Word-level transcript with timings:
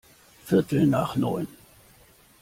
Viertel 0.47 0.87
nach 0.87 1.15
neun. 1.15 1.47